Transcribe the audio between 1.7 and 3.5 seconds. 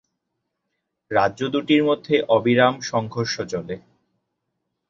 মধ্যে অবিরাম সংঘর্ষ